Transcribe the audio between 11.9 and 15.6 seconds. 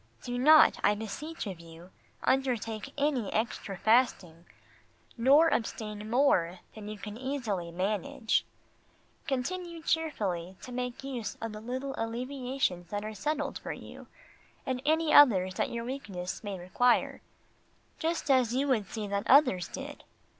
alleviations that are settled for you, and any others